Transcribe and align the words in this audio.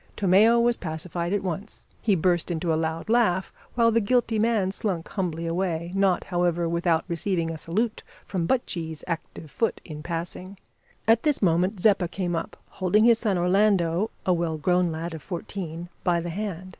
Tomeo 0.17 0.59
was 0.59 0.77
pacified 0.77 1.31
at 1.31 1.43
once. 1.43 1.85
He 2.01 2.15
burst 2.15 2.49
into 2.49 2.73
a 2.73 2.73
loud 2.73 3.07
laugh, 3.07 3.53
while 3.75 3.91
the 3.91 4.01
guilty 4.01 4.39
man 4.39 4.71
slunk 4.71 5.09
humbly 5.09 5.45
away, 5.45 5.91
not, 5.93 6.23
however, 6.23 6.67
without 6.67 7.05
receiving 7.07 7.51
a 7.51 7.57
salute 7.59 8.01
from 8.25 8.47
Buttchee's 8.47 9.03
active 9.05 9.51
foot 9.51 9.79
in 9.85 10.01
passing. 10.01 10.57
At 11.07 11.21
this 11.21 11.43
moment 11.43 11.79
Zeppa 11.79 12.07
came 12.07 12.35
up, 12.35 12.57
holding 12.67 13.03
his 13.03 13.19
son 13.19 13.37
Orlando, 13.37 14.09
a 14.25 14.33
well 14.33 14.57
grown 14.57 14.91
lad 14.91 15.13
of 15.13 15.21
fourteen, 15.21 15.87
by 16.03 16.19
the 16.19 16.31
hand. 16.31 16.69